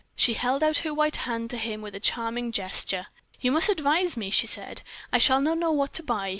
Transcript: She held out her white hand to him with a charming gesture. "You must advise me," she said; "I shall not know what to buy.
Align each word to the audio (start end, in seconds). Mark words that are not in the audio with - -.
She 0.15 0.33
held 0.33 0.63
out 0.63 0.77
her 0.77 0.91
white 0.95 1.17
hand 1.27 1.51
to 1.51 1.57
him 1.59 1.79
with 1.83 1.93
a 1.93 1.99
charming 1.99 2.51
gesture. 2.51 3.05
"You 3.39 3.51
must 3.51 3.69
advise 3.69 4.17
me," 4.17 4.31
she 4.31 4.47
said; 4.47 4.81
"I 5.13 5.19
shall 5.19 5.39
not 5.41 5.59
know 5.59 5.71
what 5.71 5.93
to 5.93 6.01
buy. 6.01 6.29